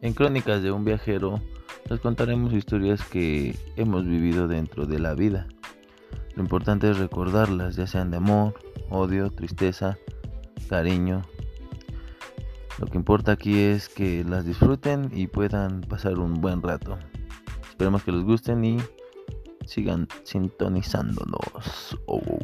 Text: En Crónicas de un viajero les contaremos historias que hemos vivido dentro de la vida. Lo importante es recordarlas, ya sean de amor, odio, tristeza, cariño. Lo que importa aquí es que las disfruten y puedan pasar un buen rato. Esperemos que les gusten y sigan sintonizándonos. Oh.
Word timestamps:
En 0.00 0.14
Crónicas 0.14 0.62
de 0.62 0.70
un 0.70 0.84
viajero 0.84 1.40
les 1.90 1.98
contaremos 1.98 2.52
historias 2.52 3.04
que 3.04 3.56
hemos 3.76 4.06
vivido 4.06 4.46
dentro 4.46 4.86
de 4.86 5.00
la 5.00 5.14
vida. 5.14 5.48
Lo 6.36 6.42
importante 6.42 6.88
es 6.88 6.98
recordarlas, 6.98 7.74
ya 7.74 7.88
sean 7.88 8.12
de 8.12 8.18
amor, 8.18 8.54
odio, 8.90 9.30
tristeza, 9.30 9.98
cariño. 10.68 11.22
Lo 12.78 12.86
que 12.86 12.96
importa 12.96 13.32
aquí 13.32 13.58
es 13.58 13.88
que 13.88 14.22
las 14.22 14.44
disfruten 14.44 15.10
y 15.12 15.26
puedan 15.26 15.80
pasar 15.80 16.20
un 16.20 16.40
buen 16.40 16.62
rato. 16.62 16.96
Esperemos 17.68 18.04
que 18.04 18.12
les 18.12 18.22
gusten 18.22 18.64
y 18.64 18.78
sigan 19.66 20.06
sintonizándonos. 20.22 21.98
Oh. 22.06 22.37